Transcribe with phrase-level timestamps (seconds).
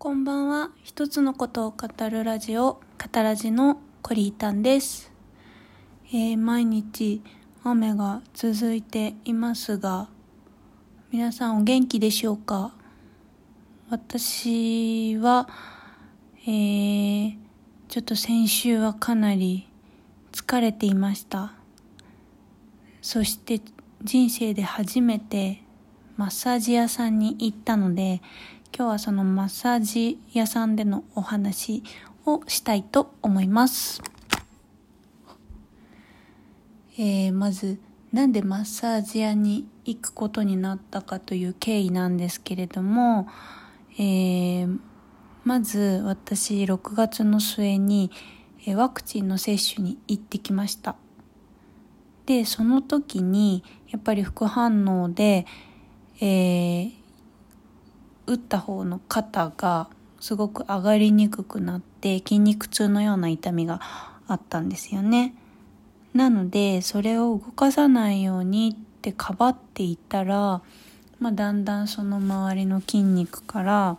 [0.00, 0.70] こんばんは。
[0.84, 2.80] 一つのことを語るラジオ、語
[3.14, 5.10] ラジのコリータンです。
[6.12, 7.20] えー毎日
[7.64, 10.08] 雨が続いていますが、
[11.10, 12.76] 皆さんお元気でしょうか？
[13.90, 15.48] 私は、
[16.46, 17.36] えー
[17.88, 19.66] ちょっと先週はかなり
[20.30, 21.54] 疲れていました。
[23.02, 23.60] そして
[24.04, 25.64] 人生で初めて
[26.16, 28.22] マッサージ屋さんに行ったので、
[28.76, 31.82] 今日はそのマッサージ屋さんでのお話
[32.26, 34.02] をしたいと思います。
[36.96, 37.78] えーまず、
[38.12, 43.28] なんでマッサージ屋に行くことになったかという経緯なんですけれども、
[43.98, 44.78] えー
[45.44, 48.10] まず私6月の末に
[48.66, 50.96] ワクチンの接種に行ってきました。
[52.26, 55.46] で、その時にやっぱり副反応で、
[56.20, 56.97] えー
[58.28, 59.88] 打った方の肩が
[60.20, 63.80] すごく上がりにくくなって筋肉痛のような痛みが
[64.26, 65.34] あったんですよね。
[66.14, 70.62] なのでそれを動かさないようにってかばっていったら、
[71.20, 73.98] まあ、だんだんその周りの筋肉から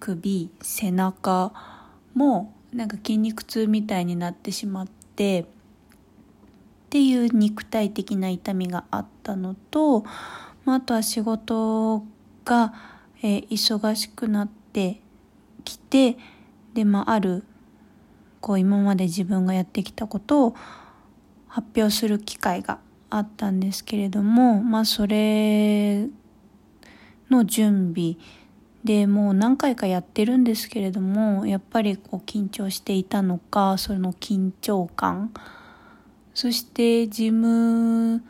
[0.00, 1.52] 首背中
[2.14, 5.44] もなんか筋肉痛みたいになってしまってっ
[6.90, 10.04] ていう肉体的な痛みがあったのと、
[10.64, 12.04] まあ、あとは仕事
[12.44, 12.93] が、
[13.24, 15.00] えー忙しくなって
[15.64, 16.18] きて
[16.74, 17.42] で、まあ、ある
[18.42, 20.56] こう今まで自分がやってきたことを
[21.48, 26.06] 発表する機会があったんですけれども、まあ、それ
[27.30, 28.16] の準備
[28.84, 35.32] でもう何回かやってるんですけれどもやっぱりこう緊張していたのかその緊張感
[36.34, 38.22] そして事務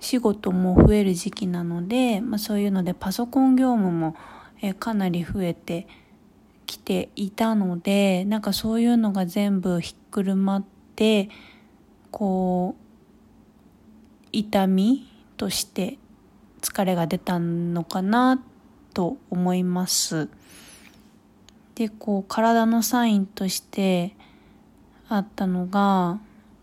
[0.00, 4.14] 仕事も増える時期なので、まあ、そういうのでパソコン業務も、
[4.62, 5.86] えかなり増えて
[6.66, 11.28] きていたのでなんかそういうのが全部ひっくるまって
[12.10, 12.86] こう
[14.32, 15.98] 痛みとして
[16.60, 18.42] 疲れが出たのかな
[18.92, 20.28] と思います。
[21.74, 24.16] でこう体のサインとして
[25.08, 26.18] あったのが、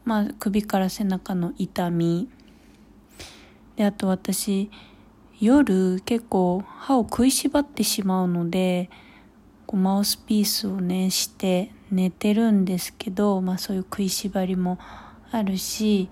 [0.05, 2.27] まあ、首から背中の痛み
[3.75, 4.71] であと私
[5.43, 8.89] 夜結構歯を食いしばってしまうので
[9.65, 14.79] こうマウスピースをねして寝てるんですけど、まあ、そういう食いしばりも
[15.31, 16.09] あるし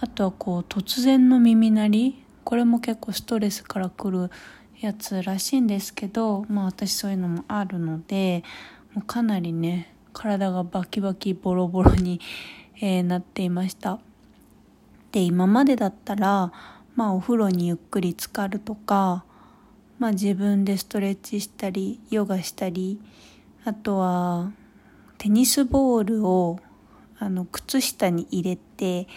[0.00, 4.30] あとはこう突然の耳鳴りこれも結構ストレスからくる
[4.80, 8.42] やつらしいんですけど、まあ、私そういうのもあるので
[8.94, 12.20] もうかなりね体がバキバキボロボロに、
[12.80, 14.00] えーなっていました。
[15.12, 16.52] で今までだったら、
[16.96, 19.24] まあ、お風呂にゆっくり浸かるとか、
[19.98, 22.98] まあ、自分でストレッチしたりヨガしたり
[23.64, 24.50] あとは
[25.18, 26.58] テニスボールを
[27.18, 29.08] あの靴下に入れて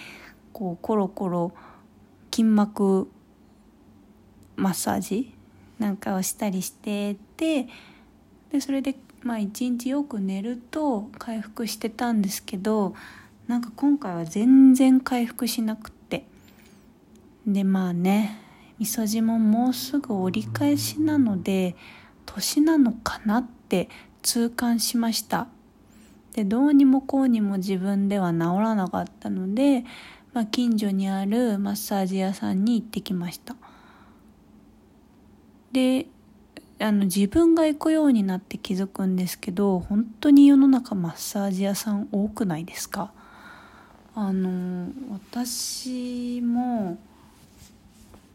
[0.51, 1.53] こうコロコロ
[2.31, 3.09] 筋膜
[4.55, 5.33] マッサージ
[5.79, 7.67] なんかをしたりしてて
[8.51, 12.93] でそれでまあ一日よく寝ると回復してたんですけど
[13.47, 15.98] なんか今回は全然回復しなくて
[17.51, 18.39] でまあね
[18.77, 21.75] みそじももうすぐ折り返しなので
[22.25, 23.89] 年なのかなって
[24.21, 25.47] 痛感しました。
[26.33, 29.83] でどうにもこうにも自分では治らなかったので、
[30.31, 33.55] まあ、近所にあるマッサージ屋さんに行ってきました。
[35.71, 36.05] で
[36.79, 43.11] あの自分が行くようになって気づくんですけど本当に世の中マッサージ屋さん多くないですか？
[44.15, 46.97] あの私も、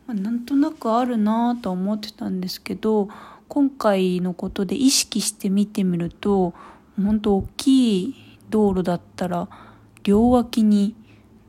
[0.06, 3.08] まあ、なんとなくあるなと思ってたんですけど
[3.48, 6.54] 今回のことで意識して見てみると
[6.96, 8.14] 本当大きい
[8.50, 9.48] 道路だったら
[10.02, 10.94] 両脇に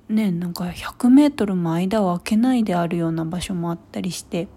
[0.09, 4.47] ねなんか100メートルも間を空けないであるような場所もあったりして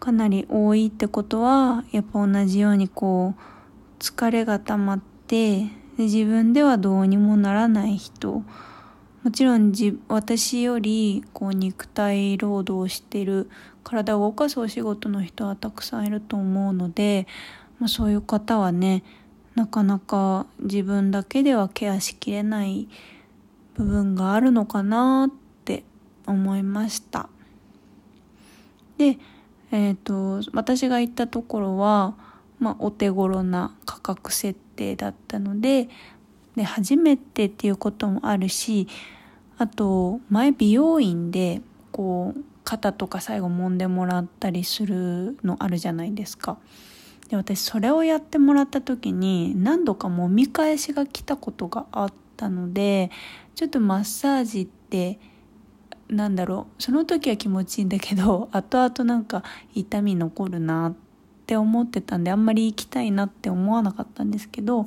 [0.00, 5.66] かなり多いってことはやっぱ同じようにこう疲れが溜まって
[5.96, 8.42] 自分ではどうにもならない人
[9.22, 13.48] もちろんじ私よりこう肉体労働をしてる
[13.84, 17.26] 体を動かすお仕事の人はたくさんいると思うので、
[17.78, 19.04] まあ、そういう方はね
[19.54, 22.88] なかなか自分だけではケアしきれない
[23.74, 25.30] 部分があるのかなっ
[25.64, 25.84] て
[26.26, 27.28] 思いました。
[28.98, 29.18] で、
[29.70, 32.14] えっ、と、私が行ったところは、
[32.58, 35.88] まあ、お手頃な価格設定だったので、
[36.56, 38.88] で、初めてっていうこともあるし、
[39.58, 41.62] あと、前美容院で、
[41.92, 46.58] こう、肩とか最後揉んでもらったりするのあるじゃないですか。
[47.28, 53.10] で私それをやってもらった時に何度かもみ返しが来たことがあったので
[53.54, 55.18] ちょっとマッサージって
[56.08, 59.44] なんだろうその時は気持ちいいんだけど 後々なんか
[59.74, 60.94] 痛み残るなっ
[61.46, 64.86] て思ってたんであんまり行きたいなって思わなかったんですけど、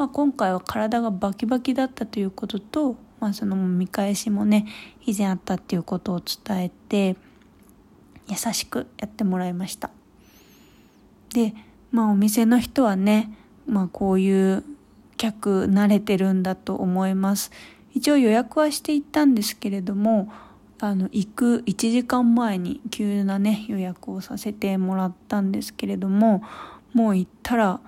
[0.00, 4.66] まあ、今回は体がバキバキだったということと、まあ、その見返しもね
[5.04, 7.16] 以前あったっていうことを伝えて
[8.26, 9.90] 優しくやってもらいました。
[11.34, 11.52] で
[11.92, 13.30] まあお店の人はね、
[13.66, 14.64] まあ、こういう
[15.18, 17.50] 客慣れてるんだと思います。
[17.92, 20.32] 一応予約はしていったんですけれども
[20.78, 26.42] あの行く1時間前に急なね予約をさせてもらったんですけれども
[26.94, 27.80] もう行ったら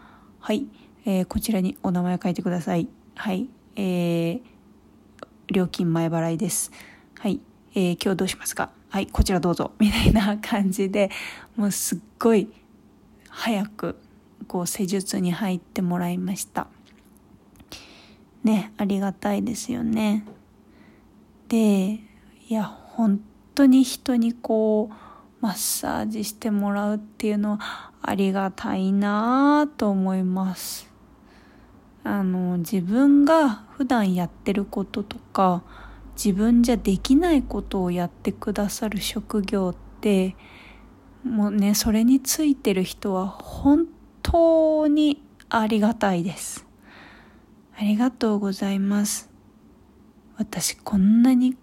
[0.43, 0.67] はい、
[1.05, 2.89] えー、こちらにお名前を書いてください。
[3.17, 3.49] はい。
[3.77, 4.43] えー、
[5.53, 6.71] 料金前払いです。
[7.19, 7.41] はい、
[7.75, 8.71] えー、今日どうしますか？
[8.89, 9.07] はい。
[9.07, 9.73] こちらどうぞ。
[9.81, 11.11] みたいな感じで
[11.57, 12.49] もうすっごい
[13.29, 13.97] 早く
[14.47, 16.69] こう施術に入ってもらいました。
[18.45, 20.25] ねありがたいですよね。
[21.49, 22.01] でい
[22.49, 23.21] や本
[23.55, 24.95] 当に人にこう
[25.41, 30.92] マッサージしてもらうっていうのはありがたいなと思います。
[32.05, 35.63] あの自分が普段やってることとか
[36.17, 40.37] 自分じゃできないことをやってくださる職業って
[41.25, 43.87] もうねそれについてる人は本
[44.23, 46.67] 当にありがたいです。
[47.77, 49.31] ありがとうございます。
[50.37, 51.57] 私こんなに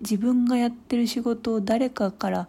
[0.00, 2.48] 自分がやってる仕事を誰かから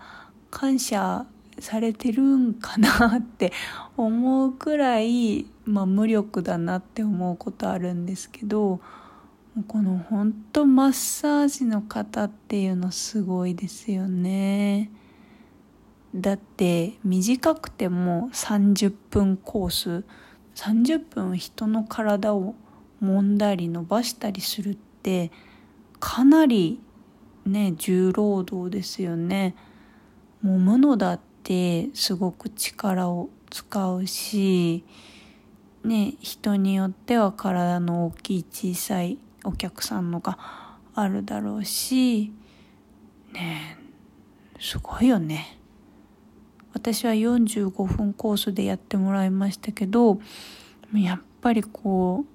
[0.49, 1.25] 感謝
[1.59, 3.51] されてるんかなって
[3.97, 8.81] 思うくらい、まあ、無力だなって思うことあるんですけど
[9.67, 14.91] この本当マッサージの方っていうのすごいですよね。
[16.13, 20.03] だって短くても30分コース
[20.55, 22.55] 30分人の体を
[23.03, 25.31] 揉んだり伸ばしたりするって
[25.99, 26.81] かなり
[27.45, 29.55] ね重労働ですよね。
[30.43, 34.83] 揉むのだってすごく力を使うし
[35.83, 40.39] ね人によっては体の大きい小さいお客さんのが
[40.95, 42.33] あるだろうし
[43.31, 43.77] ね
[44.59, 45.59] すごいよね。
[46.73, 50.19] 私は45分コースでやってもらいましたけど
[50.93, 52.25] やっぱりこ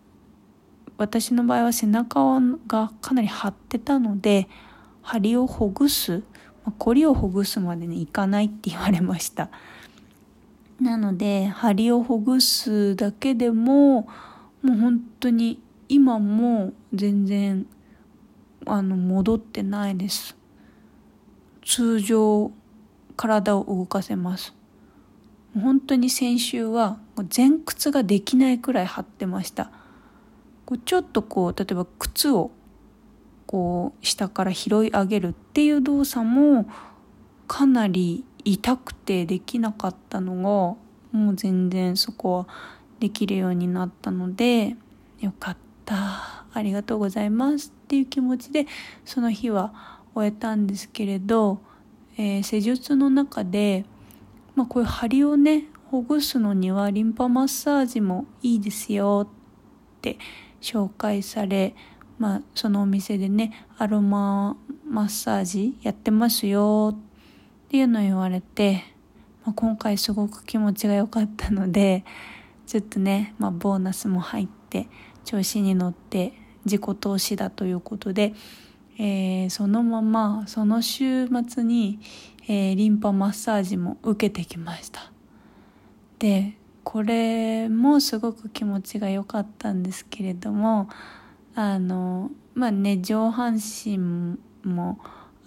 [0.88, 4.48] う私の場合は背中がかなり張ってたので
[5.02, 6.22] 張りをほぐす
[6.78, 9.48] こりをほぐすまでにいかないって言われました。
[10.80, 14.08] なので張りをほぐすだけでも
[14.62, 17.66] もう本当に今も全然
[18.66, 20.36] あの戻ってないです。
[21.64, 22.50] 通常
[23.16, 24.54] 体を動かせます。
[25.54, 26.98] 本当に先週は
[27.36, 29.70] 前屈ができないくらい張ってました。
[30.84, 32.52] ちょっとこう例えば靴を
[33.50, 36.70] こう下から拾い上げるっていう動作も
[37.48, 42.48] かなり痛くてできなかったのがもう全然そこは
[43.00, 44.76] できるようになったので
[45.18, 46.44] よかった。
[46.52, 48.68] ありがとうございますっていう気持ちで
[49.04, 51.58] その日は終えたんですけれど、
[52.16, 53.84] えー、施術の中で、
[54.54, 60.18] まあ、こういう張りをねほぐすのにはリンパマッサージもいいですよって
[60.60, 61.74] 紹介され
[62.20, 68.84] まあ、そのお店でね、アロママッサージやってますよっていうのを言われて、
[69.44, 72.04] まあ、今回すごく気持ちが良かったので、
[72.66, 74.86] ちょっとね、まあ、ボーナスも入って、
[75.24, 76.34] 調子に乗って
[76.66, 78.34] 自己投資だということで、
[78.98, 82.00] えー、そのままその週末に、
[82.46, 85.10] えー、リンパマッサージも受けてきました。
[86.18, 90.90] でこれもすごく気持ちが良かったんですけれども
[91.54, 93.98] あのまあね上半身
[94.64, 94.98] も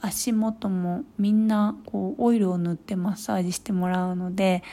[0.01, 4.63] 足元もみんなこうオイルを塗ってマッサージしてもらうので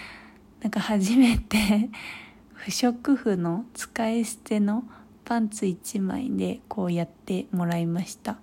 [0.61, 1.91] なんか初めて
[2.53, 4.85] 不織布の使い捨ての
[5.25, 8.39] パンツ1枚でこうやってもらいました。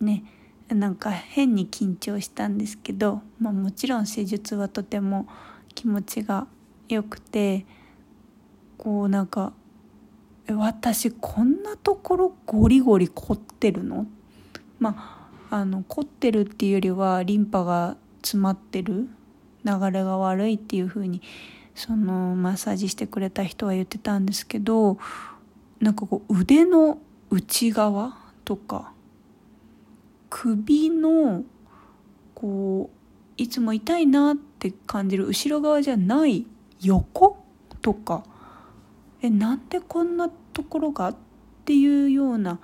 [0.00, 0.24] ね
[0.68, 5.26] なんか変に緊張したんですけど、まあ、もちろん施術はとても
[5.74, 6.46] 気持ちが
[6.88, 7.66] 良くて
[8.78, 9.52] こうなんか
[10.52, 14.06] 私こんなところゴリゴリ凝ってるの？
[14.78, 19.08] まああの凝ってるっていうよりはリンパが詰まってる
[19.64, 21.22] 流れが悪いっていう風に
[21.74, 24.98] そのマッサージしてくれた人は言ってたんですけど
[25.80, 26.98] なんかこう腕の
[27.30, 28.92] 内側とか
[30.28, 31.42] 首の
[32.34, 36.46] こういつも痛いなって感じる後ろ側じゃない
[36.82, 37.44] 横
[37.82, 38.24] とか
[39.22, 41.16] えなんでこんなところがっ
[41.64, 42.58] ていうような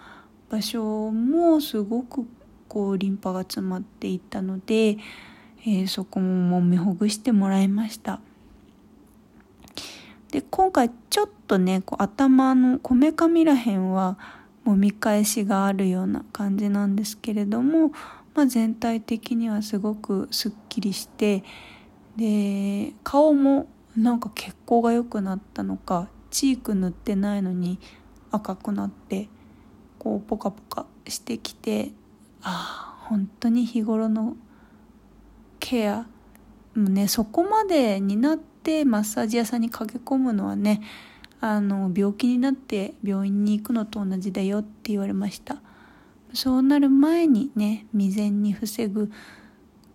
[0.50, 2.26] 場所もすごく
[2.69, 4.99] こうリンパが詰まっていたので、
[5.61, 8.21] えー、そこも揉みほぐしてもらいました。
[10.31, 14.19] で今回ちょっとねこう頭のこめかみらへんは
[14.66, 17.93] 揉み返しがあるような感じなんですけれども、
[18.35, 21.45] まあ、全体的にはすごくすっきりして
[22.16, 27.78] で顔もなんか血行が良くなったのかチーク塗ってないのに
[28.31, 29.31] 赤くなって
[29.99, 31.93] こうポカポカしてきて
[32.43, 34.37] ああ本当に日頃の
[35.59, 36.07] ケア。
[36.75, 40.83] もねそこまでになってマッサージ屋さんに駆け込むのはね
[41.40, 45.57] あの病気になって病院に行くのと同じだよって言われました。
[46.35, 49.11] そうなる前にね未然に防ぐ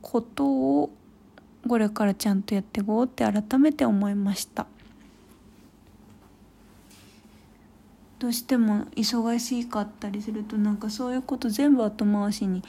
[0.02, 0.90] ことを
[1.68, 4.66] これからちゃんとやっていこうって改めて思いました。
[8.22, 12.62] どうしても忙しかったりするとなんかそういうこと全部後回しに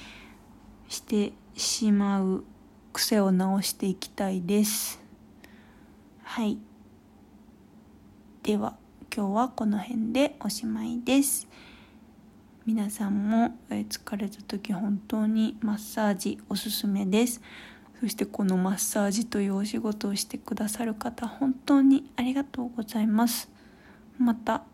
[0.88, 2.44] してしまう
[2.94, 4.98] 癖を直していきたいです。
[6.22, 6.56] はい。
[8.42, 8.78] では
[9.14, 11.46] 今日はこの辺でおしまいです。
[12.64, 17.42] 皆さんも疲れた時本当にマッサージおすすめです。
[18.00, 23.50] そしてこのマッサージというお仕事をしてくださる方本当にありがとうございます。
[24.16, 24.64] また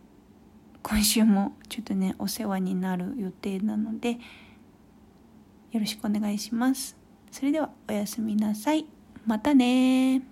[0.89, 6.97] 今週もちょっとねお世話になる予定なのでよろしくお願いします。
[7.31, 8.87] それではおやすみなさい。
[9.27, 10.23] またね